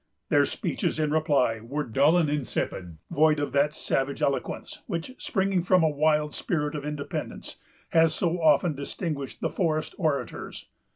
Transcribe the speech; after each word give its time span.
Their 0.29 0.47
speeches 0.47 0.97
in 0.97 1.11
reply 1.11 1.59
were 1.59 1.83
dull 1.83 2.17
and 2.17 2.27
insipid, 2.27 2.97
void 3.11 3.37
of 3.39 3.51
that 3.51 3.71
savage 3.71 4.23
eloquence, 4.23 4.81
which, 4.87 5.13
springing 5.19 5.61
from 5.61 5.83
a 5.83 5.89
wild 5.89 6.33
spirit 6.33 6.73
of 6.73 6.83
independence, 6.83 7.59
has 7.89 8.11
so 8.15 8.41
often 8.41 8.73
distinguished 8.73 9.41
the 9.41 9.49
forest 9.51 9.93
orators. 9.99 10.69